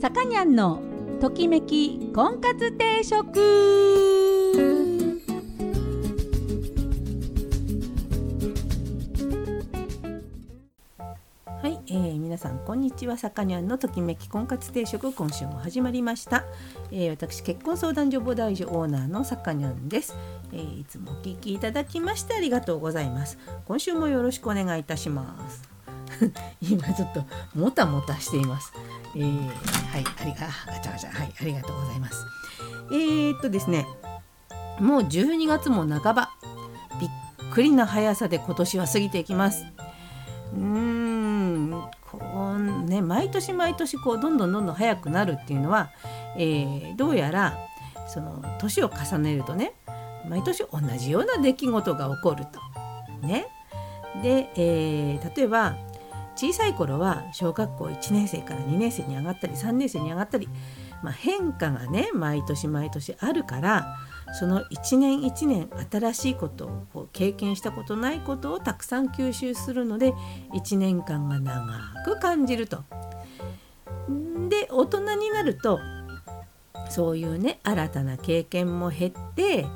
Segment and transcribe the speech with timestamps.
[0.00, 0.80] さかにゃんの
[1.20, 3.38] ときめき婚活定食。
[11.46, 13.18] はい、えー、皆さんこんにちは。
[13.18, 16.46] さかにゃんのときめき婚活定食今週も始まりました、
[16.90, 20.16] えー、私結婚相談所母大所オーナーのさかにゃんです、
[20.54, 23.36] えー、いつもお聞きいただきましてありがとうございます。
[23.66, 25.68] 今週もよろしくお願いいたします。
[26.60, 27.24] 今ちょっと
[27.54, 28.72] もたもたしています。
[29.16, 32.24] えー、はいありがガチャガチャはいありがとうございます。
[32.92, 33.86] えー、っとですね
[34.78, 36.30] もう12月も半ば
[37.00, 37.10] びっ
[37.52, 39.64] くりな速さで今年は過ぎていきます。
[40.54, 42.18] うーんこ
[42.56, 45.90] うね毎年毎年こうどんどんどんどん速くなるっていうのは、
[46.36, 47.56] えー、どうやら
[48.08, 49.74] その年を重ねるとね
[50.28, 52.60] 毎年同じような出来事が起こると。
[53.26, 53.46] ね、
[54.22, 55.76] で、えー、例えば
[56.40, 60.48] 小さい頃は小学校1年生から2年生に上がったり3年生に上がったり、
[61.02, 63.98] まあ、変化がね毎年毎年あるから
[64.38, 70.14] その1年1年新しいことをこう経験したことないことをたくさん吸収するので
[70.54, 72.84] 1年間が長く感じると。
[74.48, 75.78] で大人になると
[76.88, 79.66] そういうね新たな経験も減って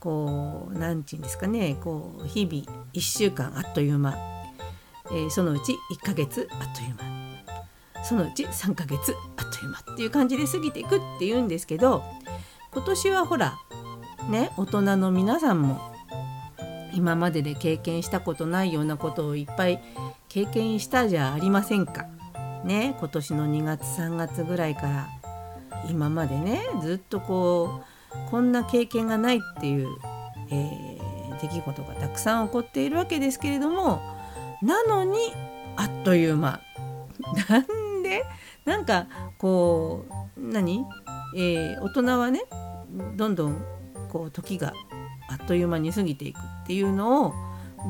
[0.00, 4.37] こう何て言うんですかねこう日々1週間あっという間
[5.10, 12.02] えー、そのうち1ヶ月あっという間そのうち3ヶ月あっという間っていう感じで過ぎていくっていうんですけど
[12.72, 13.58] 今年はほら
[14.30, 15.80] ね大人の皆さんも
[16.94, 19.82] 今までで経験したことないようなことをいっぱい
[20.28, 22.06] 経験したじゃありませんか。
[22.64, 25.08] ね今年の2月3月ぐらいから
[25.88, 29.88] 今までねずっとこうこんな経験がないっていう、
[30.50, 34.17] えー、出来事がたくさん起こっているわけですけれども
[34.62, 35.18] なのに
[35.76, 36.60] あっという間。
[37.48, 38.24] なんで
[38.64, 39.06] なんか
[39.38, 40.04] こ
[40.36, 40.84] う何、
[41.36, 42.42] えー、大人はね
[43.16, 43.56] どんどん
[44.08, 44.72] こう時が
[45.30, 47.34] あっという間に過ぎていくっていうのを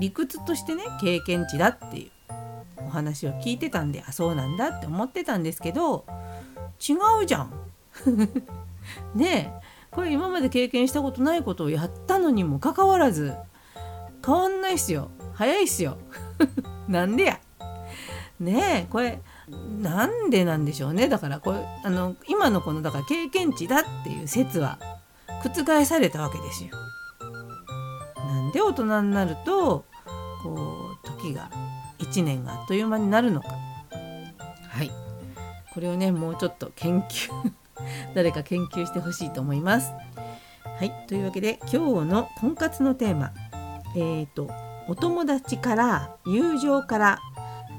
[0.00, 2.10] 理屈としてね経験値だっていう。
[2.88, 6.06] お話を聞いてたんであそうなんだって思ってたんですけど
[6.80, 7.52] 違うじゃん。
[9.14, 9.68] ねえ。
[9.90, 13.34] これ今まで経験したことないことをやったのにもかかわらず
[14.24, 15.10] 変わんないっすよ。
[15.34, 15.98] 早いっすよ。
[16.88, 17.40] なんでや。
[18.40, 19.20] ねえこれ
[19.80, 21.08] なんでなんでしょうね。
[21.08, 24.78] だからこれあの今のこのだから経験値だっていう説は
[25.42, 26.70] 覆されたわけですよ。
[28.16, 29.84] なんで大人になると
[30.42, 31.50] こう時が
[31.98, 33.48] 1年があっという間になるのか。
[34.68, 34.90] はい。
[35.72, 37.30] これをねもうちょっと研究
[38.14, 39.92] 誰か研究してほしいと思います。
[40.64, 40.92] はい。
[41.08, 43.32] というわけで今日の婚活のテーマ。
[43.96, 47.18] えっ、ー、とお友達から友情から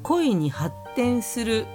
[0.03, 1.65] 恋に発展する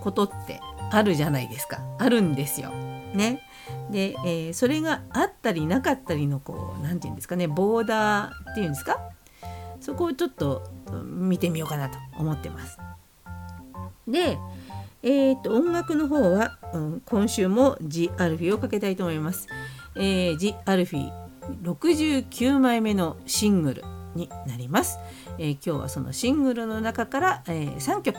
[0.00, 0.60] ことって
[0.92, 2.70] あるじゃないですかあるんですよ。
[2.70, 3.42] ね。
[3.90, 9.00] で、えー、それがあったりなかったりのこう何て言うんですかねボーダーっていうんですか
[9.80, 10.62] そこをちょっと
[11.04, 12.78] 見てみようかなと思ってます。
[14.06, 14.38] で、
[15.02, 19.48] えーと、音楽の方は、うん、今週もジ・アルフィをかけたいと思います。
[19.96, 21.12] えー、ジ・アルフィ
[21.62, 24.98] 69枚目のシングルになります、
[25.38, 28.18] えー、今日はそのシングルの中から、えー、3曲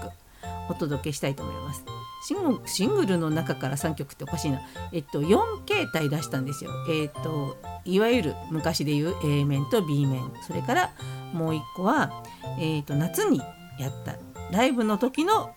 [0.69, 1.83] お届けしたいと思います。
[2.23, 4.59] シンシングルの中から3曲っておかしいな、
[4.91, 10.31] えっと、4形態出したんですよ、えっと、いわゆる昔でいう A 面と B 面。
[10.45, 10.93] それから
[11.33, 12.23] もう1個は、
[12.59, 13.39] えっと、夏に
[13.79, 14.17] やった
[14.51, 15.53] ライブの時の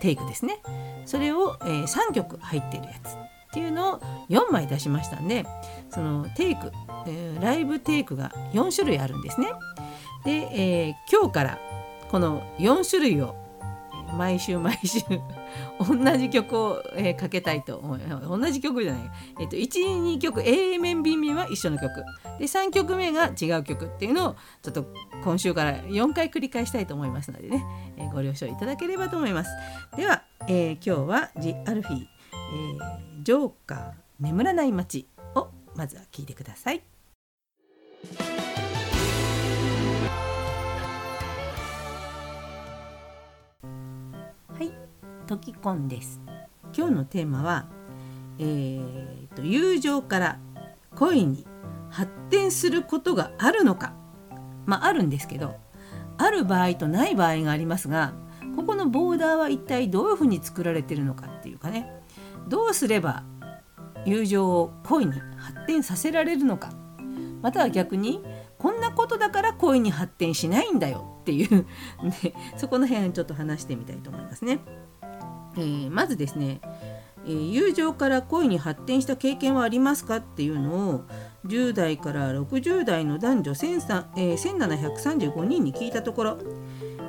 [0.00, 0.60] テイクですね。
[1.04, 5.46] それを、えー、3曲入ってるやつっていうのを4枚出しましたんで
[5.90, 6.72] そのテイク、
[7.06, 9.48] えー、ライブテイクが4種類あるんですね。
[10.24, 11.58] で、えー、今日から
[12.10, 13.34] この4種類を
[14.14, 15.00] 毎週毎週
[15.78, 18.28] 同じ曲を、えー、かけたいと思います。
[18.28, 19.02] 同じ曲じゃない、
[19.40, 22.04] えーと、12曲 A 面 B 面は一緒の曲。
[22.38, 24.86] で3曲目が違う曲っていうのをちょっと
[25.24, 27.64] 今週から4回繰り返したいと思いますのでね、
[27.96, 29.50] えー、ご了承いただければと思います。
[29.96, 35.08] では、えー、今日はジ・アルフィー、えー、ジョーカー眠らない街。
[35.76, 36.82] まずは聞いてください。
[44.48, 44.72] はい
[45.26, 46.20] トキコンです。
[46.76, 47.66] 今日のテーマは、
[48.38, 50.38] えーと、友情から
[50.94, 51.46] 恋に
[51.90, 53.92] 発展することがあるのか。
[54.64, 55.56] まああるんですけど
[56.18, 58.14] ある場合とない場合がありますが
[58.56, 61.92] ここのボーダーは一体どういうふうに作られてるのかっていうかね。
[62.48, 63.24] どうすれば
[64.06, 66.70] 友情を恋に発展させられるのか
[67.42, 68.22] または逆に
[68.58, 71.48] こんなことだから恋に発展しないんだよっていう
[72.22, 74.60] でそこの辺ちょっと話してみたいと思いますね。
[75.58, 76.60] えー、まずですね、
[77.24, 81.04] えー、友情から恋に発展した経験はありますかっていうのを
[81.46, 86.38] 10代から60代の男女1735人に聞いたところ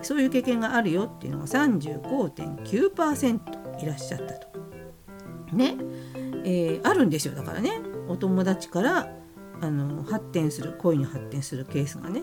[0.01, 4.47] そういう経験があるよっていうのが35.9%いらっしゃったと。
[5.53, 5.77] ね、
[6.47, 7.35] えー、あるんですよ。
[7.35, 9.13] だからねお友達から
[9.59, 12.21] あの発展する恋に発展するケースがね。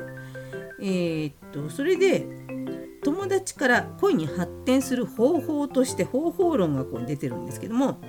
[0.80, 2.26] えー、っとそれで
[3.02, 8.00] 友達から恋に発展する方法として方法論がこう出てるんですけども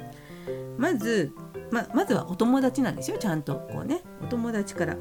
[0.77, 1.33] まず
[1.69, 4.01] ままずはお友達なんですよちゃんとこうね。
[4.23, 4.95] お友達から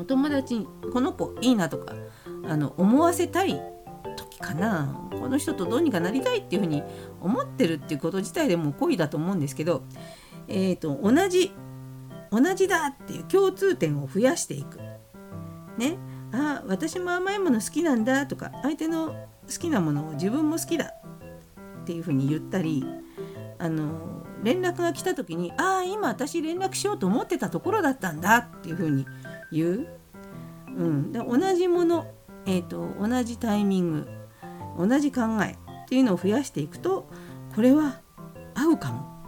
[0.00, 1.94] お友達にこの子いいなとか
[2.46, 3.60] あの思わせたい
[4.16, 5.07] 時かな。
[5.28, 6.82] この人とどうにかなりたいっていうふうに
[7.20, 9.82] 思ってるっていうこと自体でも恋だと思うんですけど、
[10.48, 11.52] えーと、同じ
[12.30, 14.78] 同じだっていう共通点を増やしていく。
[15.76, 15.98] ね、
[16.32, 20.94] あ私も甘いもの好きなんだとか相手の好きなものを自分も好きだ
[21.82, 22.84] っていうふうに言ったり
[23.58, 29.06] あの連絡が来た時に「ああ今私連絡しようと思ってたところだったんだ」っていうふうに
[29.52, 29.88] 言う、
[30.74, 32.06] うん、で同じもの、
[32.46, 34.17] えーと、同じタイミング
[34.78, 37.08] 同じ考えっていうのを増やしていくと
[37.54, 38.00] これは
[38.54, 39.18] 合うかも。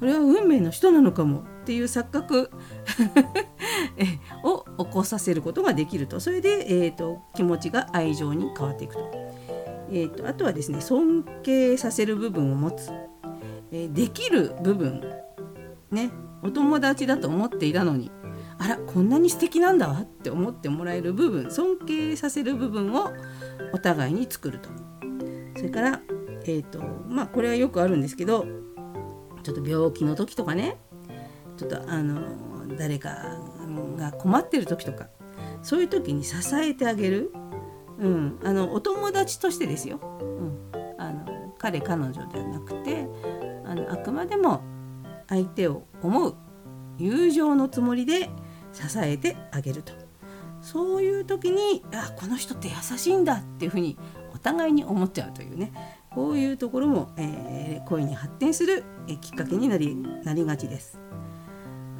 [0.00, 2.50] これは運命の人なのかもっていう錯覚
[4.44, 6.20] を起こさせることができると。
[6.20, 9.10] それで、えーと、気持ちが愛情に変わっていくと,、
[9.90, 12.90] えーと、あとはですね尊敬させる部分を持つ。
[13.72, 15.02] えできる部分。
[15.90, 16.10] ね
[16.42, 18.10] お友達だと思っていたのに
[18.58, 21.50] あらこんなに素敵なんだわって思ってもらえる部分。
[21.50, 23.12] 尊敬させる部分を
[23.74, 24.68] お互いに作ると
[25.56, 26.00] それから
[26.44, 28.46] えっ、ー、とまあこれはよくあるんですけど
[29.42, 30.76] ちょっと病気の時とかね
[31.56, 33.16] ちょっとあの誰か
[33.96, 35.08] が困ってる時とか
[35.62, 37.32] そういう時に支えてあげる、
[37.98, 40.58] うん、あのお友達としてですよ、うん、
[40.96, 43.08] あの彼彼女ではなくて
[43.64, 44.62] あのあくまでも
[45.28, 46.36] 相手を思う
[46.98, 48.30] 友情のつもりで
[48.72, 50.03] 支えてあげると。
[50.64, 53.98] そういう時にあこの人って優しいんだっていうふうに
[54.34, 55.72] お互いに思っちゃうというね
[56.10, 61.00] こういうところも、えー、恋に発展する、えきっかけになりなりがちです。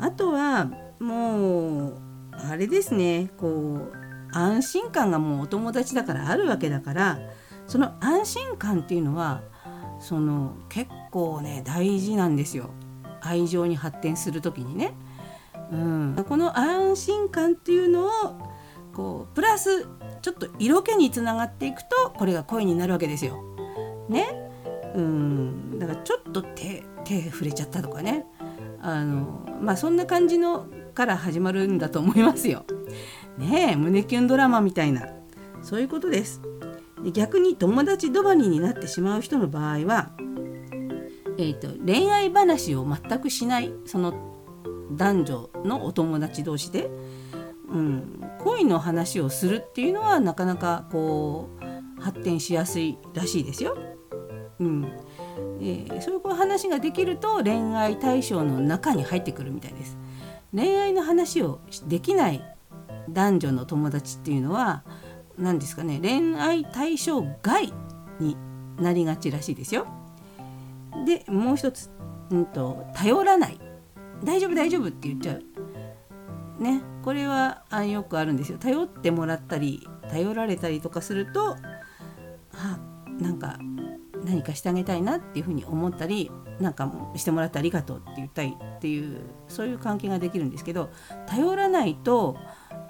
[0.01, 0.71] あとは
[1.01, 2.01] もう
[2.33, 3.93] あれですねこう
[4.33, 7.19] 安心感がもうお友達だからあるわけだから
[7.67, 9.43] その安心感っていうのは
[10.01, 12.71] その結構ね大事なんですよ
[13.21, 14.95] 愛情に発展する時にね。
[15.73, 18.11] うん、この安心感っていうのを
[18.93, 19.87] こうプラス
[20.23, 23.43] ちょっと色気につながっていくとこれが恋になるわけですよ。
[24.09, 24.27] ね？
[24.95, 28.27] うんだからちょっと手手触れちゃったとかね
[28.81, 32.65] あのまあそんな感じのから始まるんだと思いますよ。
[33.37, 35.09] ねえ胸キュンドラマみたいな
[35.63, 36.41] そういうことです。
[37.03, 40.13] で逆に友達止まりになってしまう人の場合は、
[41.37, 44.34] えーと、恋愛話を全くしないその
[44.91, 46.91] 男女のお友達同士で、
[47.69, 51.49] うん、恋の話をするっていうのはなかなかこ
[51.99, 53.77] う発展しやすいらしいですよ。
[54.61, 54.85] うん
[55.61, 59.97] えー、そういう話ができると恋愛対象の中に入ってくるみたいです。
[60.55, 62.57] 恋愛の話をできない
[63.11, 64.85] 男女の友達っていうのは
[65.37, 67.73] 何ですかね恋愛対象外
[68.21, 68.37] に
[68.79, 69.87] なりがちらしいですよ。
[71.07, 71.91] でもう一つ、
[72.31, 73.59] うんと、頼らない
[74.25, 76.63] 大丈夫大丈夫って言っちゃう。
[76.63, 78.59] ねこれはあよくあるんですよ。
[78.59, 81.57] 頼ってもらったり頼られたりとかすると
[82.55, 82.79] あ
[83.21, 83.59] なんか
[84.25, 90.91] 何かしてあげたいなっていうふうに思ったりなんかしてもらってありがとうって言ったりっていうそういう関係ができるんですけど
[91.27, 92.37] 頼らないと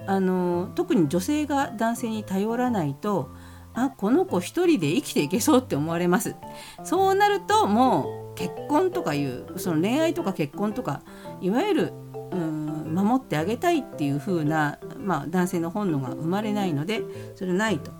[0.07, 3.29] あの特に女性が男性に頼らないと
[3.75, 6.35] あこの子一人で生きていけそうって思われます。
[6.83, 11.01] そうなるともう結婚とかいうその恋愛とか結婚とか
[11.41, 11.93] いわゆる
[12.31, 17.03] うん守ってあげたいっていう風なまあ、男性の本能が生まれないので
[17.35, 17.91] それないと。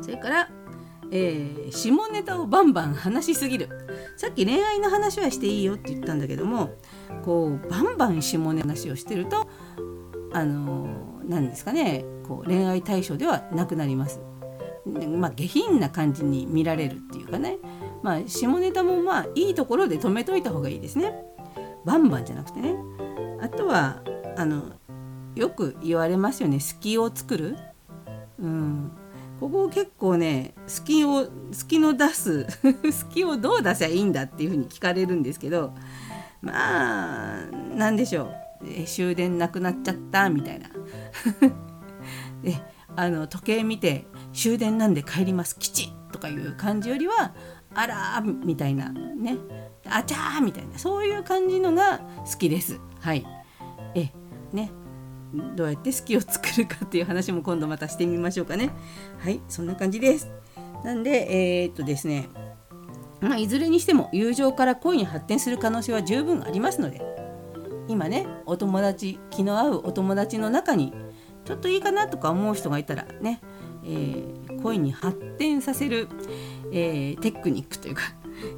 [0.00, 0.48] それから
[1.12, 3.68] えー、下ネタをバンバン話しすぎる。
[4.16, 6.70] さっき恋愛の話はしていいよって言ったんだけども
[7.24, 9.48] こうバンバン下ネタ話をしてると
[10.32, 10.88] あの
[11.24, 14.20] 何ですかねこう恋愛対象ではなくなります。
[14.86, 17.58] まあ、下品な感じに見られるっていうかね、
[18.02, 21.14] まあ、下ネタもまあいいところで止めといた方がいいですね。
[21.84, 22.76] バンバンじゃなくてね。
[23.40, 24.02] あとは
[24.36, 24.62] あの
[25.34, 27.56] よく言われますよね隙を作る。
[28.38, 28.90] うん、
[29.38, 32.46] ここ結構ね隙を隙の出す
[32.90, 35.74] 隙をどう出せばいいんだっていうふうに聞かれるんですけど
[36.40, 38.30] まあ何でしょ
[38.62, 40.68] う終電なくなっちゃったみたいな
[42.42, 42.54] で
[42.96, 47.34] あの時計見て終電なんで帰りますきちとかいう感じよりは
[47.74, 49.36] あらみたいなね
[49.86, 51.98] あちゃーみたいなそういう感じのが
[52.30, 52.80] 好きです。
[53.00, 53.26] はい。
[53.94, 54.10] え
[54.52, 54.70] ね。
[55.54, 58.70] どうやって好きを作るかっていう話も今度またしてみましょうかね。
[59.18, 60.28] はいそんな感じです。
[60.84, 62.28] なんでえー、っとですね。
[63.20, 67.02] まあ、いずれにしても友情から恋に発展する可能性は十分ありますので
[67.86, 70.94] 今ねお友達気の合うお友達の中に
[71.44, 73.42] ちょっといいかなとか思う人がいたらね、
[73.84, 76.08] えー、恋に発展させる、
[76.72, 78.02] えー、テクニックというか、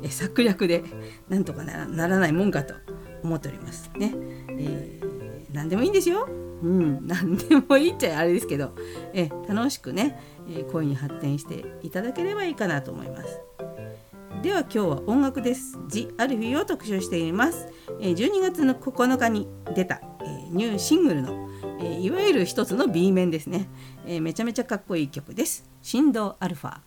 [0.02, 0.82] えー、策略で
[1.28, 2.74] なんとかならないもんかと
[3.22, 4.14] 思っておりますね。
[4.50, 6.28] えー、何でもいいんですよ。
[6.62, 8.72] うん、何でもいいっちゃあれですけど、
[9.12, 13.40] え楽しくね、え恋に発展していただければいいかなと思います。
[14.42, 15.78] では今日は音楽です。
[15.88, 17.68] ジ・アルフィーを特集しています。
[18.00, 21.48] 12月の9日に出たえニューシングルの
[21.82, 23.68] いわゆる一つの B 面ですね。
[24.06, 25.68] えめちゃめちゃかっこいい曲です。
[25.82, 26.78] 振動アルファ。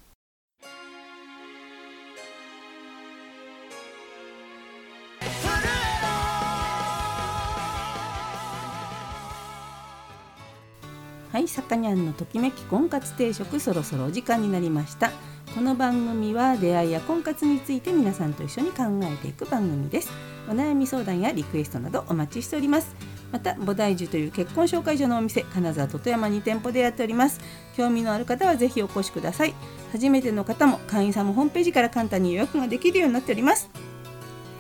[11.32, 15.12] はい、さかにゃんのときめき婚活定食そろそろお時間になりました。
[15.56, 20.12] この番組は出会いや婚活について皆さんと一緒に考えていく番組です
[20.50, 22.94] お悩み相談やリクエストなどお待ちしております
[23.36, 27.42] また菩提樹という結婚紹介所のお店金沢と富山に店舗でやっております。
[27.76, 29.54] 興味のある方はぜひお越しください。
[29.92, 33.70] 初めての方も会員さんもホームページから簡単に予約ができるようになっております。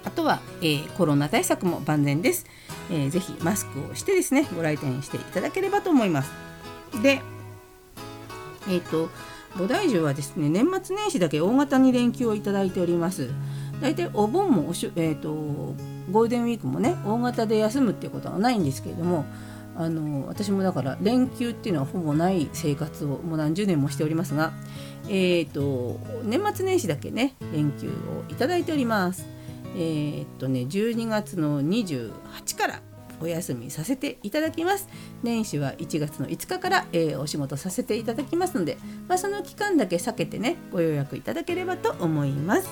[0.04, 2.46] あとは、えー、コロナ対策も万全です、
[2.92, 6.32] えー、ぜひマスクをしてですねご来店していただければと思います。
[7.02, 7.22] で
[8.68, 9.10] えっ、ー、と
[9.56, 13.30] 菩提樹はですね年末年始だけ大型に連休をいただいております。
[13.82, 15.76] 大体お盆もおし、えーと、
[16.12, 19.26] ゴールデンウィークもね大型で休むっていうことはないんですけれども
[19.78, 24.54] あの私もだから連休っていうのはほぼない生活をもう何十年もしておりますが、
[25.10, 27.92] えーと、年末年始だけね連休を
[28.30, 29.26] いただいております。
[29.78, 32.82] えー、っとね12月の28から
[33.20, 34.88] お休みさせていただきます。
[35.24, 38.78] 年始は1月の5日から、えー、お仕事させていただきますので、
[39.10, 42.70] まあ、その期間だけ避けてねご予約いただければと思います。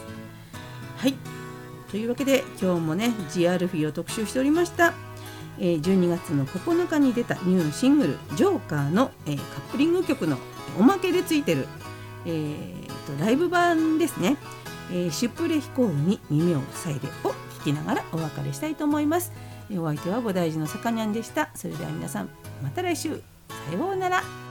[0.97, 1.42] はい。
[1.93, 4.95] というわけで今日もね GR フィーを特集しておりました。
[5.59, 10.39] えー、12月の9日に出たニューシングル「ジョーカーの」えー、カップリング曲の
[10.79, 11.67] おまけでついてる、
[12.25, 14.37] えーと、ライブ版ですね
[14.89, 19.31] 「えー、シュプレヒコールに耳を塞いで」を聴きながらお別れしたいと思います。
[19.77, 21.51] お相手は菩提寺のさかにゃんでした。
[21.53, 22.29] それでは皆さん
[22.63, 23.21] また来週。
[23.49, 24.42] さようなら。